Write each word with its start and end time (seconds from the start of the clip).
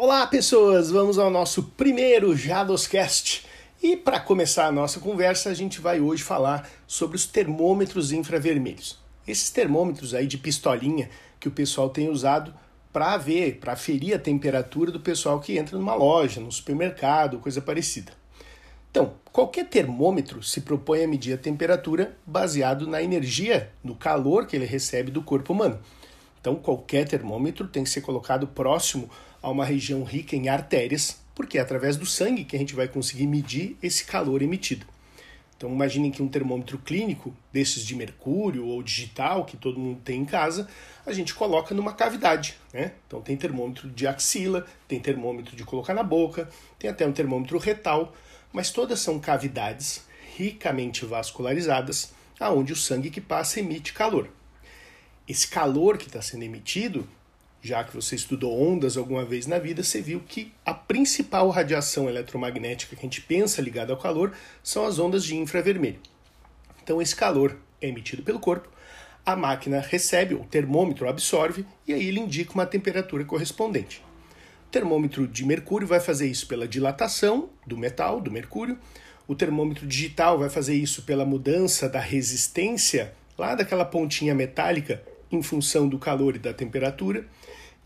Olá, 0.00 0.28
pessoas! 0.28 0.92
Vamos 0.92 1.18
ao 1.18 1.28
nosso 1.28 1.60
primeiro 1.76 2.36
Jadoscast. 2.36 3.44
E 3.82 3.96
para 3.96 4.20
começar 4.20 4.66
a 4.66 4.72
nossa 4.72 5.00
conversa, 5.00 5.50
a 5.50 5.54
gente 5.54 5.80
vai 5.80 6.00
hoje 6.00 6.22
falar 6.22 6.70
sobre 6.86 7.16
os 7.16 7.26
termômetros 7.26 8.12
infravermelhos. 8.12 8.96
Esses 9.26 9.50
termômetros 9.50 10.14
aí 10.14 10.28
de 10.28 10.38
pistolinha 10.38 11.10
que 11.40 11.48
o 11.48 11.50
pessoal 11.50 11.90
tem 11.90 12.08
usado 12.08 12.54
para 12.92 13.16
ver, 13.16 13.56
para 13.58 13.74
ferir 13.74 14.14
a 14.14 14.20
temperatura 14.20 14.92
do 14.92 15.00
pessoal 15.00 15.40
que 15.40 15.58
entra 15.58 15.76
numa 15.76 15.96
loja, 15.96 16.40
no 16.40 16.52
supermercado, 16.52 17.40
coisa 17.40 17.60
parecida. 17.60 18.12
Então, 18.92 19.14
qualquer 19.32 19.66
termômetro 19.66 20.44
se 20.44 20.60
propõe 20.60 21.02
a 21.02 21.08
medir 21.08 21.34
a 21.34 21.38
temperatura 21.38 22.16
baseado 22.24 22.86
na 22.86 23.02
energia, 23.02 23.72
no 23.82 23.96
calor 23.96 24.46
que 24.46 24.54
ele 24.54 24.64
recebe 24.64 25.10
do 25.10 25.22
corpo 25.22 25.52
humano. 25.52 25.80
Então, 26.40 26.56
qualquer 26.56 27.06
termômetro 27.06 27.66
tem 27.68 27.84
que 27.84 27.90
ser 27.90 28.00
colocado 28.00 28.46
próximo 28.46 29.10
a 29.42 29.50
uma 29.50 29.64
região 29.64 30.02
rica 30.04 30.36
em 30.36 30.48
artérias, 30.48 31.20
porque 31.34 31.58
é 31.58 31.60
através 31.60 31.96
do 31.96 32.06
sangue 32.06 32.44
que 32.44 32.56
a 32.56 32.58
gente 32.58 32.74
vai 32.74 32.88
conseguir 32.88 33.26
medir 33.26 33.76
esse 33.82 34.04
calor 34.04 34.42
emitido. 34.42 34.86
Então 35.58 35.70
imaginem 35.70 36.12
que 36.12 36.22
um 36.22 36.28
termômetro 36.28 36.78
clínico, 36.78 37.34
desses 37.52 37.84
de 37.84 37.96
mercúrio 37.96 38.64
ou 38.64 38.80
digital, 38.80 39.44
que 39.44 39.56
todo 39.56 39.78
mundo 39.78 40.00
tem 40.04 40.20
em 40.20 40.24
casa, 40.24 40.68
a 41.04 41.12
gente 41.12 41.34
coloca 41.34 41.74
numa 41.74 41.92
cavidade. 41.92 42.56
Né? 42.72 42.92
Então 43.08 43.20
tem 43.20 43.36
termômetro 43.36 43.90
de 43.90 44.06
axila, 44.06 44.64
tem 44.86 45.00
termômetro 45.00 45.56
de 45.56 45.64
colocar 45.64 45.94
na 45.94 46.04
boca, 46.04 46.48
tem 46.78 46.88
até 46.88 47.04
um 47.04 47.12
termômetro 47.12 47.58
retal, 47.58 48.14
mas 48.52 48.70
todas 48.70 49.00
são 49.00 49.18
cavidades 49.18 50.06
ricamente 50.36 51.04
vascularizadas, 51.04 52.12
aonde 52.38 52.72
o 52.72 52.76
sangue 52.76 53.10
que 53.10 53.20
passa 53.20 53.58
emite 53.58 53.92
calor. 53.92 54.30
Esse 55.28 55.46
calor 55.46 55.98
que 55.98 56.06
está 56.06 56.22
sendo 56.22 56.44
emitido 56.44 57.06
já 57.60 57.82
que 57.82 57.94
você 57.94 58.14
estudou 58.14 58.60
ondas 58.60 58.96
alguma 58.96 59.24
vez 59.24 59.46
na 59.46 59.58
vida, 59.58 59.82
você 59.82 60.00
viu 60.00 60.20
que 60.20 60.52
a 60.64 60.72
principal 60.72 61.48
radiação 61.50 62.08
eletromagnética 62.08 62.94
que 62.94 63.00
a 63.00 63.04
gente 63.04 63.20
pensa 63.20 63.60
ligada 63.60 63.92
ao 63.92 63.98
calor 63.98 64.32
são 64.62 64.86
as 64.86 64.98
ondas 64.98 65.24
de 65.24 65.36
infravermelho. 65.36 66.00
Então, 66.82 67.02
esse 67.02 67.14
calor 67.14 67.56
é 67.80 67.88
emitido 67.88 68.22
pelo 68.22 68.38
corpo, 68.38 68.68
a 69.26 69.36
máquina 69.36 69.80
recebe, 69.80 70.34
o 70.34 70.44
termômetro 70.44 71.08
absorve, 71.08 71.66
e 71.86 71.92
aí 71.92 72.06
ele 72.06 72.20
indica 72.20 72.54
uma 72.54 72.64
temperatura 72.64 73.24
correspondente. 73.24 74.02
O 74.66 74.70
termômetro 74.70 75.26
de 75.26 75.44
mercúrio 75.44 75.86
vai 75.86 76.00
fazer 76.00 76.26
isso 76.26 76.46
pela 76.46 76.68
dilatação 76.68 77.50
do 77.66 77.76
metal, 77.76 78.20
do 78.20 78.30
mercúrio. 78.30 78.78
O 79.26 79.34
termômetro 79.34 79.86
digital 79.86 80.38
vai 80.38 80.48
fazer 80.48 80.74
isso 80.74 81.02
pela 81.02 81.24
mudança 81.24 81.88
da 81.88 82.00
resistência 82.00 83.14
lá 83.36 83.54
daquela 83.54 83.84
pontinha 83.84 84.34
metálica 84.34 85.02
em 85.30 85.42
função 85.42 85.88
do 85.88 85.98
calor 85.98 86.36
e 86.36 86.38
da 86.38 86.52
temperatura. 86.52 87.26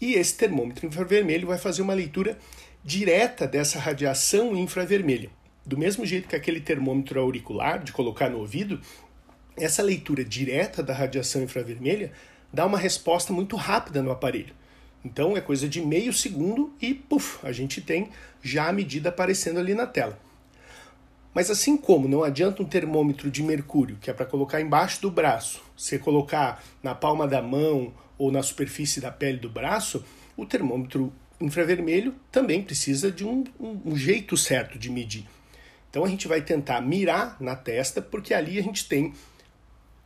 E 0.01 0.15
esse 0.15 0.37
termômetro 0.37 0.87
infravermelho 0.87 1.47
vai 1.47 1.59
fazer 1.59 1.83
uma 1.83 1.95
leitura 1.95 2.39
direta 2.85 3.47
dessa 3.47 3.79
radiação 3.79 4.57
infravermelha. 4.57 5.31
Do 5.65 5.79
mesmo 5.79 6.05
jeito 6.05 6.29
que 6.29 6.35
aquele 6.35 6.61
termômetro 6.61 7.21
auricular, 7.21 7.83
de 7.83 7.93
colocar 7.93 8.29
no 8.29 8.39
ouvido, 8.39 8.81
essa 9.57 9.83
leitura 9.83 10.25
direta 10.25 10.83
da 10.83 10.93
radiação 10.93 11.43
infravermelha 11.43 12.13
dá 12.53 12.67
uma 12.67 12.79
resposta 12.79 13.33
muito 13.33 13.55
rápida 13.57 14.03
no 14.03 14.11
aparelho. 14.11 14.55
Então 15.05 15.37
é 15.37 15.41
coisa 15.41 15.69
de 15.69 15.81
meio 15.81 16.13
segundo 16.13 16.73
e 16.81 16.95
puf, 16.95 17.39
a 17.45 17.53
gente 17.53 17.81
tem 17.81 18.11
já 18.43 18.69
a 18.69 18.73
medida 18.73 19.09
aparecendo 19.09 19.59
ali 19.59 19.75
na 19.75 19.87
tela. 19.87 20.19
Mas 21.35 21.51
assim 21.51 21.77
como 21.77 22.07
não 22.07 22.23
adianta 22.23 22.63
um 22.63 22.67
termômetro 22.67 23.31
de 23.31 23.43
mercúrio, 23.43 23.97
que 24.01 24.11
é 24.11 24.13
para 24.13 24.27
colocar 24.27 24.61
embaixo 24.61 25.01
do 25.01 25.11
braço, 25.11 25.63
você 25.77 25.99
colocar 25.99 26.63
na 26.83 26.95
palma 26.95 27.27
da 27.27 27.41
mão 27.41 27.95
ou 28.19 28.31
na 28.31 28.43
superfície 28.43 29.01
da 29.01 29.11
pele 29.11 29.39
do 29.39 29.49
braço, 29.49 30.05
o 30.37 30.45
termômetro 30.45 31.13
infravermelho 31.41 32.15
também 32.31 32.63
precisa 32.63 33.11
de 33.11 33.25
um, 33.25 33.45
um, 33.59 33.81
um 33.87 33.97
jeito 33.97 34.37
certo 34.37 34.79
de 34.79 34.91
medir. 34.91 35.27
Então 35.91 36.05
a 36.05 36.09
gente 36.09 36.29
vai 36.29 36.41
tentar 36.41 36.81
mirar 36.81 37.37
na 37.41 37.57
testa, 37.57 38.01
porque 38.01 38.33
ali 38.33 38.59
a 38.59 38.63
gente 38.63 38.89
tem 38.89 39.13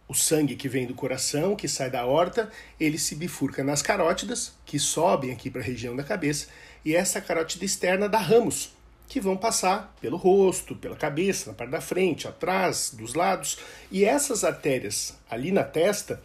o 0.09 0.15
sangue 0.15 0.55
que 0.55 0.69
vem 0.69 0.87
do 0.87 0.95
coração, 0.95 1.57
que 1.57 1.69
sai 1.69 1.91
da 1.91 2.07
horta, 2.07 2.51
ele 2.79 2.99
se 2.99 3.17
bifurca 3.17 3.65
nas 3.65 3.83
carótidas, 3.83 4.53
que 4.65 4.79
sobem 4.79 5.33
aqui 5.33 5.51
para 5.51 5.61
a 5.61 5.65
região 5.65 5.97
da 5.97 6.05
cabeça, 6.05 6.47
e 6.85 6.95
essa 6.95 7.21
carótida 7.21 7.65
externa 7.65 8.09
dá 8.09 8.19
ramos, 8.19 8.76
que 9.09 9.21
vão 9.21 9.37
passar 9.37 9.95
pelo 10.01 10.17
rosto, 10.17 10.75
pela 10.75 10.97
cabeça, 10.97 11.51
na 11.51 11.57
parte 11.57 11.71
da 11.71 11.81
frente, 11.81 12.27
atrás, 12.27 12.93
dos 12.97 13.15
lados. 13.15 13.59
E 13.91 14.05
essas 14.05 14.45
artérias 14.45 15.17
ali 15.31 15.53
na 15.53 15.63
testa, 15.63 16.21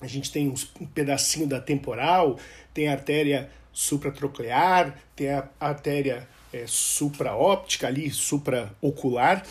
a 0.00 0.06
gente 0.06 0.30
tem 0.30 0.48
um 0.48 0.86
pedacinho 0.86 1.46
da 1.46 1.60
temporal, 1.60 2.38
tem 2.74 2.88
a 2.88 2.92
artéria 2.92 3.50
supratroclear, 3.72 4.98
tem 5.16 5.30
a 5.30 5.48
artéria 5.58 6.28
é, 6.52 6.64
supraóptica 6.66 7.86
ali, 7.86 8.10
supraocular. 8.10 9.44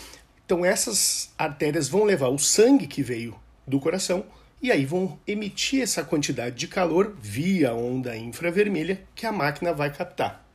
Então 0.45 0.63
essas 0.63 1.31
artérias 1.37 1.87
vão 1.89 2.03
levar 2.03 2.27
o 2.27 2.37
sangue 2.37 2.85
que 2.85 3.01
veio 3.01 3.35
do 3.65 3.79
coração 3.79 4.25
e 4.61 4.71
aí 4.71 4.85
vão 4.85 5.17
emitir 5.25 5.81
essa 5.81 6.03
quantidade 6.03 6.55
de 6.55 6.67
calor 6.67 7.15
via 7.19 7.73
onda 7.73 8.15
infravermelha 8.15 9.01
que 9.15 9.25
a 9.25 9.31
máquina 9.31 9.73
vai 9.73 9.91
captar. 9.91 10.45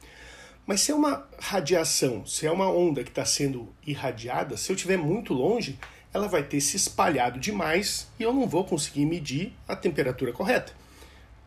Mas 0.66 0.80
se 0.80 0.90
é 0.90 0.94
uma 0.94 1.28
radiação, 1.38 2.26
se 2.26 2.44
é 2.44 2.50
uma 2.50 2.68
onda 2.68 3.04
que 3.04 3.10
está 3.10 3.24
sendo 3.24 3.72
irradiada, 3.86 4.56
se 4.56 4.72
eu 4.72 4.74
estiver 4.74 4.98
muito 4.98 5.32
longe, 5.32 5.78
ela 6.12 6.26
vai 6.26 6.42
ter 6.42 6.60
se 6.60 6.76
espalhado 6.76 7.38
demais 7.38 8.08
e 8.18 8.24
eu 8.24 8.32
não 8.32 8.48
vou 8.48 8.64
conseguir 8.64 9.06
medir 9.06 9.52
a 9.68 9.76
temperatura 9.76 10.32
correta. 10.32 10.72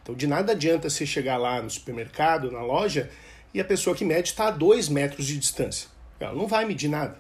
Então, 0.02 0.16
de 0.16 0.26
nada 0.26 0.54
adianta 0.54 0.90
você 0.90 1.06
chegar 1.06 1.38
lá 1.38 1.62
no 1.62 1.70
supermercado, 1.70 2.50
na 2.50 2.62
loja, 2.62 3.12
e 3.54 3.60
a 3.60 3.66
pessoa 3.66 3.96
que 3.96 4.06
mede 4.06 4.30
está 4.30 4.48
a 4.48 4.52
2 4.52 4.88
metros 4.88 5.26
de 5.26 5.38
distância. 5.38 5.90
Ela 6.20 6.34
não 6.34 6.48
vai 6.48 6.66
medir 6.66 6.88
nada. 6.88 7.18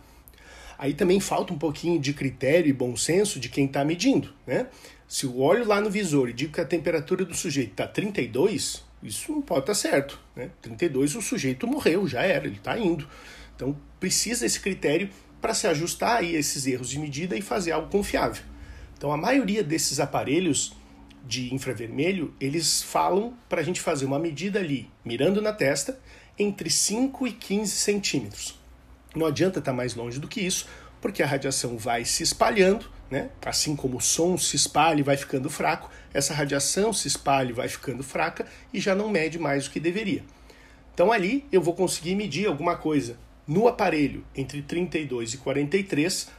Aí 0.77 0.93
também 0.93 1.19
falta 1.19 1.53
um 1.53 1.57
pouquinho 1.57 1.99
de 1.99 2.13
critério 2.13 2.69
e 2.69 2.73
bom 2.73 2.95
senso 2.95 3.39
de 3.39 3.49
quem 3.49 3.65
está 3.65 3.83
medindo. 3.83 4.33
Né? 4.47 4.67
Se 5.07 5.25
eu 5.25 5.37
olho 5.39 5.67
lá 5.67 5.81
no 5.81 5.89
visor 5.89 6.29
e 6.29 6.33
digo 6.33 6.53
que 6.53 6.61
a 6.61 6.65
temperatura 6.65 7.25
do 7.25 7.35
sujeito 7.35 7.71
está 7.71 7.85
32, 7.85 8.83
isso 9.01 9.31
não 9.31 9.41
pode 9.41 9.61
estar 9.61 9.73
tá 9.73 9.79
certo. 9.79 10.19
Né? 10.35 10.49
32 10.61 11.15
o 11.15 11.21
sujeito 11.21 11.67
morreu, 11.67 12.07
já 12.07 12.21
era, 12.21 12.45
ele 12.45 12.57
está 12.57 12.77
indo. 12.77 13.07
Então 13.55 13.75
precisa 13.99 14.45
esse 14.45 14.59
critério 14.59 15.09
para 15.41 15.53
se 15.53 15.67
ajustar 15.67 16.17
a 16.17 16.23
esses 16.23 16.67
erros 16.67 16.89
de 16.89 16.99
medida 16.99 17.35
e 17.35 17.41
fazer 17.41 17.71
algo 17.71 17.89
confiável. 17.89 18.43
Então 18.97 19.11
a 19.11 19.17
maioria 19.17 19.63
desses 19.63 19.99
aparelhos 19.99 20.73
de 21.25 21.53
infravermelho, 21.53 22.33
eles 22.39 22.81
falam 22.81 23.33
para 23.47 23.61
a 23.61 23.63
gente 23.63 23.79
fazer 23.79 24.05
uma 24.05 24.19
medida 24.19 24.59
ali, 24.59 24.89
mirando 25.05 25.41
na 25.41 25.53
testa, 25.53 25.99
entre 26.37 26.69
5 26.69 27.27
e 27.27 27.31
15 27.31 27.71
centímetros. 27.71 28.59
Não 29.15 29.25
adianta 29.25 29.59
estar 29.59 29.71
tá 29.71 29.75
mais 29.75 29.95
longe 29.95 30.19
do 30.19 30.27
que 30.27 30.41
isso, 30.41 30.67
porque 31.01 31.23
a 31.23 31.27
radiação 31.27 31.77
vai 31.77 32.05
se 32.05 32.23
espalhando, 32.23 32.89
né? 33.09 33.29
assim 33.45 33.75
como 33.75 33.97
o 33.97 34.01
som 34.01 34.37
se 34.37 34.55
espalha 34.55 34.99
e 34.99 35.03
vai 35.03 35.17
ficando 35.17 35.49
fraco, 35.49 35.89
essa 36.13 36.33
radiação 36.33 36.91
se 36.93 37.07
espalha 37.07 37.49
e 37.49 37.53
vai 37.53 37.67
ficando 37.67 38.03
fraca 38.03 38.45
e 38.73 38.79
já 38.79 38.93
não 38.93 39.09
mede 39.09 39.39
mais 39.39 39.67
o 39.67 39.71
que 39.71 39.79
deveria. 39.79 40.23
Então 40.93 41.11
ali 41.11 41.45
eu 41.51 41.61
vou 41.61 41.73
conseguir 41.73 42.15
medir 42.15 42.47
alguma 42.47 42.75
coisa 42.75 43.17
no 43.47 43.67
aparelho 43.67 44.23
entre 44.35 44.61
32 44.61 45.33
e 45.33 45.37
43. 45.37 46.29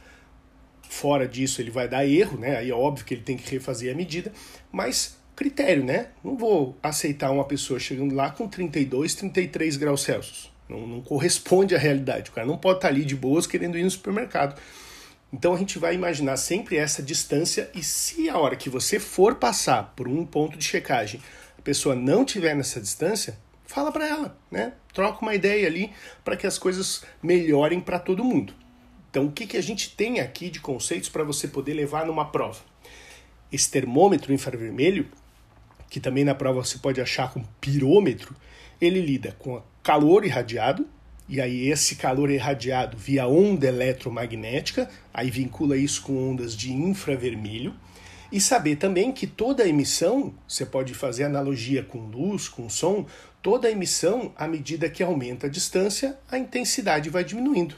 Fora 0.89 1.27
disso 1.27 1.61
ele 1.61 1.71
vai 1.71 1.87
dar 1.87 2.05
erro, 2.05 2.37
né? 2.37 2.57
Aí 2.57 2.69
é 2.69 2.73
óbvio 2.73 3.05
que 3.05 3.13
ele 3.13 3.23
tem 3.23 3.37
que 3.37 3.49
refazer 3.49 3.91
a 3.91 3.95
medida, 3.95 4.31
mas 4.71 5.17
critério, 5.35 5.83
né? 5.83 6.09
Não 6.23 6.37
vou 6.37 6.77
aceitar 6.83 7.31
uma 7.31 7.43
pessoa 7.43 7.79
chegando 7.79 8.13
lá 8.13 8.29
com 8.29 8.47
32, 8.47 9.15
33 9.15 9.77
graus 9.77 10.03
Celsius. 10.03 10.50
Não, 10.71 10.87
não 10.87 11.01
corresponde 11.01 11.75
à 11.75 11.77
realidade. 11.77 12.29
O 12.29 12.33
cara 12.33 12.47
não 12.47 12.57
pode 12.57 12.77
estar 12.77 12.87
ali 12.87 13.03
de 13.03 13.15
boas 13.15 13.45
querendo 13.45 13.77
ir 13.77 13.83
no 13.83 13.91
supermercado. 13.91 14.57
Então 15.33 15.53
a 15.53 15.57
gente 15.57 15.77
vai 15.77 15.93
imaginar 15.93 16.37
sempre 16.37 16.77
essa 16.77 17.03
distância 17.03 17.69
e 17.75 17.83
se 17.83 18.29
a 18.29 18.37
hora 18.37 18.55
que 18.55 18.69
você 18.69 18.99
for 18.99 19.35
passar 19.35 19.93
por 19.95 20.07
um 20.07 20.25
ponto 20.25 20.57
de 20.57 20.63
checagem 20.63 21.21
a 21.57 21.61
pessoa 21.61 21.93
não 21.93 22.25
tiver 22.25 22.55
nessa 22.55 22.81
distância, 22.81 23.37
fala 23.65 23.91
para 23.91 24.07
ela, 24.07 24.37
né? 24.49 24.73
Troca 24.93 25.21
uma 25.21 25.35
ideia 25.35 25.67
ali 25.67 25.91
para 26.23 26.35
que 26.35 26.47
as 26.47 26.57
coisas 26.57 27.03
melhorem 27.21 27.79
para 27.79 27.99
todo 27.99 28.23
mundo. 28.23 28.53
Então, 29.09 29.25
o 29.25 29.31
que, 29.31 29.45
que 29.45 29.57
a 29.57 29.61
gente 29.61 29.95
tem 29.95 30.19
aqui 30.19 30.49
de 30.49 30.59
conceitos 30.59 31.07
para 31.07 31.23
você 31.23 31.47
poder 31.47 31.73
levar 31.73 32.05
numa 32.05 32.25
prova? 32.25 32.59
Esse 33.51 33.69
termômetro 33.69 34.33
infravermelho, 34.33 35.07
que 35.89 35.99
também 35.99 36.23
na 36.23 36.33
prova 36.33 36.63
você 36.63 36.77
pode 36.77 36.99
achar 36.99 37.31
com 37.31 37.43
pirômetro, 37.59 38.35
ele 38.79 39.01
lida 39.01 39.35
com 39.37 39.61
calor 39.83 40.25
irradiado, 40.25 40.87
e 41.27 41.39
aí 41.39 41.69
esse 41.69 41.95
calor 41.95 42.29
irradiado 42.29 42.97
via 42.97 43.27
onda 43.27 43.67
eletromagnética, 43.67 44.89
aí 45.13 45.31
vincula 45.31 45.77
isso 45.77 46.01
com 46.01 46.31
ondas 46.31 46.55
de 46.55 46.73
infravermelho, 46.73 47.73
e 48.31 48.39
saber 48.39 48.77
também 48.77 49.11
que 49.11 49.27
toda 49.27 49.67
emissão, 49.67 50.33
você 50.47 50.65
pode 50.65 50.93
fazer 50.93 51.25
analogia 51.25 51.83
com 51.83 51.99
luz, 52.07 52.47
com 52.47 52.69
som, 52.69 53.05
toda 53.41 53.69
emissão, 53.69 54.31
à 54.37 54.47
medida 54.47 54.89
que 54.89 55.03
aumenta 55.03 55.47
a 55.47 55.49
distância, 55.49 56.17
a 56.29 56.37
intensidade 56.37 57.09
vai 57.09 57.23
diminuindo. 57.23 57.75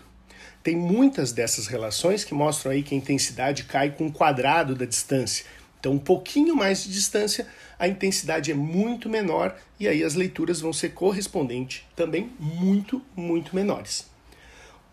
Tem 0.61 0.75
muitas 0.75 1.31
dessas 1.31 1.67
relações 1.67 2.23
que 2.23 2.33
mostram 2.33 2.71
aí 2.71 2.83
que 2.83 2.93
a 2.93 2.97
intensidade 2.97 3.63
cai 3.63 3.91
com 3.91 4.07
o 4.07 4.11
quadrado 4.11 4.75
da 4.75 4.85
distância. 4.85 5.45
Então, 5.83 5.91
um 5.91 5.99
pouquinho 5.99 6.55
mais 6.55 6.85
de 6.85 6.93
distância, 6.93 7.45
a 7.77 7.89
intensidade 7.89 8.49
é 8.49 8.53
muito 8.53 9.09
menor 9.09 9.53
e 9.77 9.85
aí 9.85 10.01
as 10.01 10.13
leituras 10.13 10.61
vão 10.61 10.71
ser 10.71 10.93
correspondentes 10.93 11.83
também 11.93 12.31
muito, 12.39 13.01
muito 13.13 13.53
menores. 13.53 14.09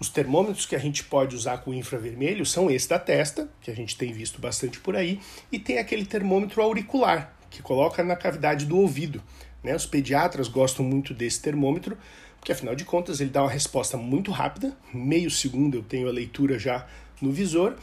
Os 0.01 0.09
termômetros 0.09 0.67
que 0.67 0.75
a 0.75 0.81
gente 0.81 1.05
pode 1.05 1.37
usar 1.37 1.59
com 1.59 1.73
infravermelho 1.73 2.45
são 2.45 2.69
esse 2.69 2.89
da 2.89 2.99
testa, 2.99 3.49
que 3.61 3.71
a 3.71 3.75
gente 3.75 3.97
tem 3.97 4.13
visto 4.13 4.41
bastante 4.41 4.81
por 4.81 4.97
aí, 4.97 5.21
e 5.53 5.61
tem 5.61 5.79
aquele 5.79 6.05
termômetro 6.05 6.61
auricular, 6.61 7.37
que 7.51 7.63
coloca 7.63 8.03
na 8.03 8.17
cavidade 8.17 8.67
do 8.67 8.77
ouvido. 8.77 9.23
Né? 9.63 9.77
Os 9.77 9.87
pediatras 9.87 10.49
gostam 10.49 10.85
muito 10.85 11.15
desse 11.15 11.41
termômetro, 11.41 11.97
porque 12.41 12.51
afinal 12.51 12.75
de 12.75 12.85
contas 12.85 13.21
ele 13.21 13.31
dá 13.31 13.43
uma 13.43 13.51
resposta 13.53 13.97
muito 13.97 14.33
rápida, 14.33 14.77
meio 14.93 15.31
segundo 15.31 15.77
eu 15.77 15.85
tenho 15.85 16.09
a 16.09 16.13
leitura 16.13 16.59
já 16.59 16.85
no 17.23 17.31
visor, 17.31 17.77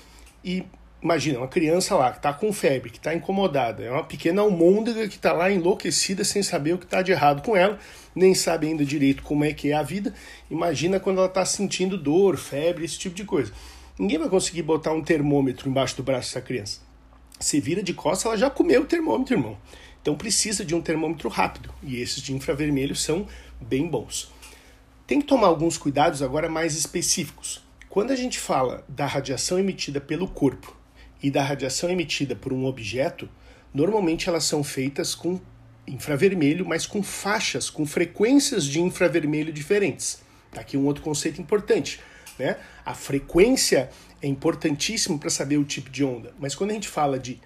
e 0.43 0.65
imagina, 1.01 1.39
uma 1.39 1.47
criança 1.47 1.95
lá 1.95 2.11
que 2.11 2.17
está 2.17 2.33
com 2.33 2.51
febre, 2.51 2.89
que 2.89 2.97
está 2.97 3.13
incomodada, 3.13 3.83
é 3.83 3.91
uma 3.91 4.03
pequena 4.03 4.41
almôndega 4.41 5.07
que 5.07 5.15
está 5.15 5.31
lá 5.33 5.51
enlouquecida 5.51 6.23
sem 6.23 6.41
saber 6.41 6.73
o 6.73 6.77
que 6.77 6.85
está 6.85 7.01
de 7.01 7.11
errado 7.11 7.41
com 7.41 7.55
ela, 7.55 7.79
nem 8.15 8.33
sabe 8.33 8.67
ainda 8.67 8.83
direito 8.83 9.23
como 9.23 9.43
é 9.43 9.53
que 9.53 9.71
é 9.71 9.75
a 9.75 9.83
vida. 9.83 10.13
Imagina 10.49 10.99
quando 10.99 11.17
ela 11.17 11.27
está 11.27 11.45
sentindo 11.45 11.97
dor, 11.97 12.37
febre, 12.37 12.83
esse 12.83 12.97
tipo 12.97 13.15
de 13.15 13.23
coisa. 13.23 13.51
Ninguém 13.97 14.17
vai 14.19 14.29
conseguir 14.29 14.63
botar 14.63 14.91
um 14.91 15.03
termômetro 15.03 15.69
embaixo 15.69 15.95
do 15.97 16.03
braço 16.03 16.29
dessa 16.29 16.45
criança. 16.45 16.81
Se 17.39 17.59
vira 17.59 17.83
de 17.83 17.93
costas, 17.93 18.25
ela 18.25 18.37
já 18.37 18.49
comeu 18.49 18.81
o 18.81 18.85
termômetro, 18.85 19.35
irmão. 19.35 19.57
Então 20.01 20.15
precisa 20.15 20.63
de 20.63 20.73
um 20.73 20.81
termômetro 20.81 21.29
rápido, 21.29 21.73
e 21.83 21.99
esses 21.99 22.21
de 22.21 22.33
infravermelho 22.33 22.95
são 22.95 23.27
bem 23.59 23.87
bons. 23.87 24.31
Tem 25.05 25.19
que 25.19 25.27
tomar 25.27 25.47
alguns 25.47 25.77
cuidados 25.77 26.21
agora 26.21 26.49
mais 26.49 26.75
específicos. 26.75 27.63
Quando 27.89 28.11
a 28.11 28.15
gente 28.15 28.39
fala 28.39 28.83
da 28.87 29.05
radiação 29.05 29.57
emitida 29.57 29.99
pelo 29.99 30.27
corpo 30.27 30.76
e 31.21 31.31
da 31.31 31.43
radiação 31.43 31.89
emitida 31.89 32.35
por 32.35 32.53
um 32.53 32.65
objeto, 32.65 33.29
normalmente 33.73 34.29
elas 34.29 34.43
são 34.43 34.63
feitas 34.63 35.15
com 35.15 35.39
infravermelho, 35.87 36.65
mas 36.65 36.85
com 36.85 37.01
faixas, 37.01 37.69
com 37.69 37.85
frequências 37.85 38.65
de 38.65 38.81
infravermelho 38.81 39.53
diferentes. 39.53 40.21
Tá 40.51 40.61
aqui 40.61 40.77
um 40.77 40.85
outro 40.85 41.03
conceito 41.03 41.41
importante. 41.41 41.99
Né? 42.37 42.57
A 42.85 42.93
frequência 42.93 43.89
é 44.21 44.27
importantíssimo 44.27 45.17
para 45.17 45.29
saber 45.29 45.57
o 45.57 45.63
tipo 45.63 45.89
de 45.89 46.03
onda, 46.03 46.33
mas 46.39 46.55
quando 46.55 46.71
a 46.71 46.73
gente 46.73 46.87
fala 46.87 47.17
de 47.17 47.39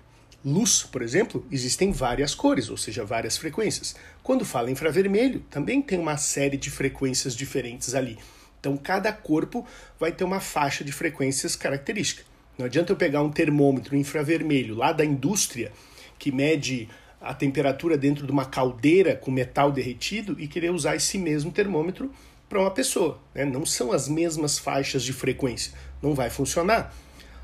luz, 0.44 0.84
por 0.84 1.02
exemplo, 1.02 1.46
existem 1.52 1.92
várias 1.92 2.34
cores, 2.34 2.70
ou 2.70 2.78
seja, 2.78 3.06
várias 3.06 3.38
frequências. 3.38 3.96
Quando 4.24 4.44
fala 4.44 4.72
infravermelho, 4.72 5.42
também 5.50 5.82
tem 5.82 6.00
uma 6.00 6.18
série 6.18 6.58
de 6.58 6.70
frequências 6.70 7.36
diferentes 7.36 7.94
ali. 7.94 8.18
Então, 8.60 8.76
cada 8.78 9.12
corpo 9.12 9.66
vai 10.00 10.12
ter 10.12 10.24
uma 10.24 10.40
faixa 10.40 10.84
de 10.84 10.92
frequências 10.92 11.56
característica. 11.56 12.24
Não 12.58 12.66
adianta 12.66 12.92
eu 12.92 12.98
pegar 12.98 13.22
um 13.22 13.32
termômetro 13.32 13.96
infravermelho 13.96 14.76
lá 14.76 14.92
da 14.92 15.06
indústria 15.06 15.72
que 16.20 16.32
mede 16.32 16.88
a 17.20 17.34
temperatura 17.34 17.98
dentro 17.98 18.26
de 18.26 18.32
uma 18.32 18.46
caldeira 18.46 19.16
com 19.16 19.32
metal 19.32 19.72
derretido 19.72 20.36
e 20.40 20.48
querer 20.48 20.72
usar 20.72 20.96
esse 20.96 21.18
mesmo 21.18 21.52
termômetro 21.52 22.12
para 22.50 22.60
uma 22.60 22.72
pessoa. 22.72 23.20
Né? 23.34 23.46
Não 23.46 23.66
são 23.66 23.92
as 23.92 24.08
mesmas 24.08 24.58
faixas 24.58 25.04
de 25.04 25.14
frequência, 25.14 25.74
não 26.02 26.14
vai 26.14 26.30
funcionar. 26.30 26.94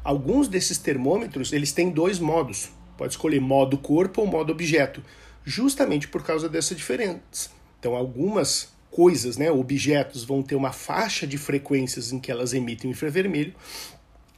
Alguns 0.04 0.48
desses 0.48 0.78
termômetros 0.78 1.54
eles 1.54 1.72
têm 1.72 1.90
dois 1.90 2.20
modos. 2.20 2.70
Pode 2.98 3.14
escolher 3.14 3.40
modo 3.40 3.78
corpo 3.78 4.22
ou 4.22 4.28
modo 4.28 4.52
objeto, 4.52 5.04
justamente 5.46 6.08
por 6.08 6.24
causa 6.24 6.50
dessa 6.50 6.74
diferença. 6.74 7.52
Então, 7.80 7.96
algumas 7.96 8.70
coisas, 8.90 9.38
né, 9.38 9.52
objetos, 9.52 10.24
vão 10.24 10.42
ter 10.42 10.56
uma 10.56 10.72
faixa 10.72 11.28
de 11.28 11.38
frequências 11.38 12.12
em 12.12 12.20
que 12.20 12.32
elas 12.32 12.54
emitem 12.54 12.92
infravermelho 12.92 13.54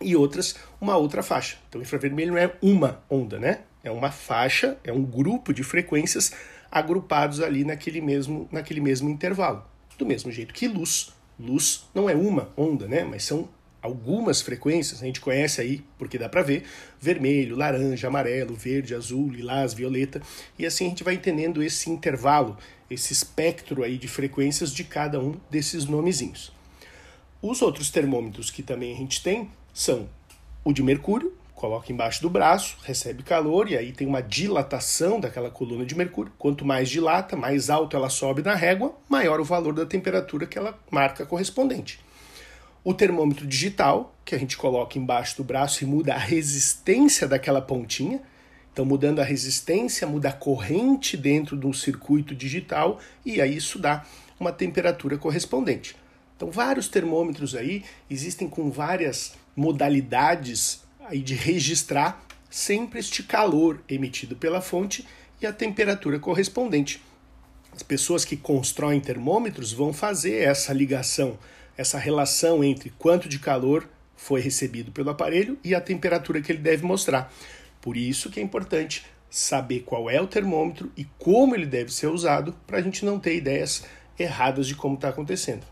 e 0.02 0.16
outras 0.16 0.56
uma 0.80 0.96
outra 0.98 1.22
faixa. 1.22 1.58
Então, 1.68 1.82
infravermelho 1.82 2.32
não 2.32 2.38
é 2.38 2.54
uma 2.62 3.02
onda, 3.10 3.40
né? 3.40 3.62
É 3.84 3.92
uma 3.92 4.12
faixa, 4.12 4.78
é 4.84 4.92
um 4.92 5.04
grupo 5.04 5.54
de 5.54 5.64
frequências 5.64 6.32
agrupados 6.72 7.42
ali 7.42 7.64
naquele 7.64 8.02
mesmo, 8.02 8.48
naquele 8.52 8.82
mesmo 8.82 9.10
intervalo. 9.10 9.64
Do 9.98 10.06
mesmo 10.06 10.32
jeito 10.32 10.54
que 10.54 10.68
luz. 10.68 11.12
Luz 11.40 11.86
não 11.94 12.10
é 12.10 12.16
uma 12.16 12.50
onda, 12.58 12.88
né? 12.88 13.04
Mas 13.04 13.24
são 13.24 13.50
algumas 13.82 14.42
frequências, 14.42 15.02
a 15.02 15.06
gente 15.06 15.22
conhece 15.22 15.62
aí, 15.62 15.82
porque 15.98 16.18
dá 16.18 16.28
para 16.28 16.42
ver, 16.42 16.64
vermelho, 17.00 17.56
laranja, 17.56 18.08
amarelo, 18.08 18.54
verde, 18.54 18.94
azul, 18.94 19.30
lilás, 19.30 19.74
violeta, 19.74 20.22
e 20.58 20.66
assim 20.66 20.86
a 20.86 20.90
gente 20.90 21.04
vai 21.04 21.14
entendendo 21.14 21.64
esse 21.64 21.90
intervalo, 21.90 22.58
esse 22.90 23.14
espectro 23.14 23.84
aí 23.84 23.98
de 23.98 24.08
frequências 24.08 24.74
de 24.74 24.84
cada 24.84 25.20
um 25.20 25.36
desses 25.50 25.86
nomezinhos. 25.86 26.52
Os 27.42 27.62
outros 27.62 27.90
termômetros 27.90 28.52
que 28.52 28.62
também 28.62 28.94
a 28.94 28.98
gente 28.98 29.24
tem 29.24 29.50
são 29.80 30.10
o 30.64 30.74
de 30.74 30.84
mercúrio, 30.84 31.34
coloca 31.56 31.92
embaixo 31.92 32.22
do 32.22 32.30
braço, 32.30 32.78
recebe 32.84 33.24
calor 33.24 33.70
e 33.70 33.78
aí 33.78 33.92
tem 33.92 34.08
uma 34.08 34.22
dilatação 34.22 35.20
daquela 35.20 35.50
coluna 35.50 35.86
de 35.86 35.96
mercúrio. 35.96 36.32
Quanto 36.38 36.66
mais 36.66 36.90
dilata, 36.90 37.36
mais 37.36 37.70
alto 37.70 37.96
ela 37.96 38.10
sobe 38.10 38.42
na 38.42 38.56
régua, 38.56 38.96
maior 39.08 39.40
o 39.40 39.46
valor 39.46 39.74
da 39.74 39.86
temperatura 39.86 40.46
que 40.46 40.58
ela 40.58 40.78
marca 40.92 41.26
correspondente 41.26 42.00
o 42.84 42.94
termômetro 42.94 43.46
digital, 43.46 44.16
que 44.24 44.34
a 44.34 44.38
gente 44.38 44.58
coloca 44.58 44.98
embaixo 44.98 45.38
do 45.38 45.44
braço 45.44 45.84
e 45.84 45.88
muda 45.88 46.14
a 46.14 46.18
resistência 46.18 47.28
daquela 47.28 47.62
pontinha. 47.62 48.22
Então, 48.72 48.86
mudando 48.86 49.20
a 49.20 49.24
resistência, 49.24 50.08
muda 50.08 50.30
a 50.30 50.34
corrente 50.34 51.18
dentro 51.18 51.58
de 51.58 51.68
um 51.68 51.74
circuito 51.74 52.34
digital 52.34 53.00
e 53.26 53.42
aí 53.42 53.56
isso 53.56 53.78
dá 53.78 54.06
uma 54.40 54.52
temperatura 54.52 55.18
correspondente. 55.18 55.96
Então, 56.36 56.50
vários 56.50 56.88
termômetros 56.88 57.54
aí 57.54 57.84
existem 58.10 58.48
com 58.48 58.72
várias 58.72 59.36
modalidades 59.60 60.84
aí 61.02 61.22
de 61.22 61.36
registrar 61.36 62.26
sempre 62.50 63.00
este 63.00 63.24
calor 63.24 63.84
emitido 63.88 64.36
pela 64.36 64.62
fonte 64.62 65.06
e 65.42 65.46
a 65.46 65.54
temperatura 65.54 66.20
correspondente. 66.20 67.02
As 67.76 67.84
pessoas 67.84 68.26
que 68.26 68.36
constroem 68.36 69.00
termômetros 69.00 69.72
vão 69.72 69.94
fazer 69.94 70.42
essa 70.42 70.74
ligação 70.74 71.38
essa 71.80 71.98
relação 71.98 72.62
entre 72.62 72.90
quanto 72.90 73.30
de 73.30 73.40
calor 73.40 73.88
foi 74.14 74.42
recebido 74.42 74.92
pelo 74.92 75.12
aparelho 75.12 75.58
e 75.64 75.74
a 75.74 75.80
temperatura 75.80 76.42
que 76.42 76.52
ele 76.52 76.60
deve 76.60 76.86
mostrar. 76.86 77.34
Por 77.80 77.96
isso 77.96 78.30
que 78.30 78.38
é 78.38 78.44
importante 78.44 79.06
saber 79.30 79.84
qual 79.86 80.10
é 80.10 80.20
o 80.20 80.28
termômetro 80.28 80.92
e 80.98 81.06
como 81.18 81.56
ele 81.56 81.66
deve 81.66 81.94
ser 81.94 82.08
usado 82.08 82.54
para 82.68 82.80
a 82.80 82.82
gente 82.82 83.06
não 83.06 83.18
ter 83.18 83.38
ideias 83.38 83.86
erradas 84.20 84.68
de 84.68 84.76
como 84.76 84.96
está 84.96 85.08
acontecendo. 85.08 85.66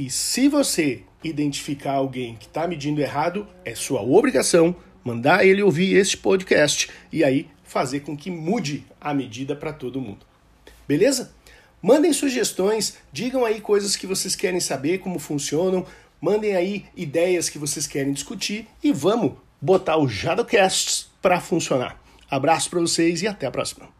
E 0.00 0.08
se 0.08 0.48
você 0.48 1.02
identificar 1.22 1.92
alguém 1.92 2.34
que 2.34 2.46
está 2.46 2.66
medindo 2.66 3.02
errado, 3.02 3.46
é 3.66 3.74
sua 3.74 4.00
obrigação 4.00 4.74
mandar 5.04 5.44
ele 5.44 5.62
ouvir 5.62 5.94
este 5.94 6.16
podcast 6.16 6.88
e 7.12 7.22
aí 7.22 7.46
fazer 7.64 8.00
com 8.00 8.16
que 8.16 8.30
mude 8.30 8.82
a 8.98 9.12
medida 9.12 9.54
para 9.54 9.74
todo 9.74 10.00
mundo. 10.00 10.24
Beleza? 10.88 11.34
Mandem 11.82 12.14
sugestões, 12.14 12.96
digam 13.12 13.44
aí 13.44 13.60
coisas 13.60 13.94
que 13.94 14.06
vocês 14.06 14.34
querem 14.34 14.58
saber, 14.58 15.00
como 15.00 15.18
funcionam, 15.18 15.84
mandem 16.18 16.56
aí 16.56 16.86
ideias 16.96 17.50
que 17.50 17.58
vocês 17.58 17.86
querem 17.86 18.14
discutir 18.14 18.66
e 18.82 18.94
vamos 18.94 19.34
botar 19.60 19.98
o 19.98 20.08
JadoCast 20.08 21.08
para 21.20 21.42
funcionar. 21.42 22.02
Abraço 22.30 22.70
para 22.70 22.80
vocês 22.80 23.20
e 23.20 23.28
até 23.28 23.46
a 23.46 23.50
próxima. 23.50 23.99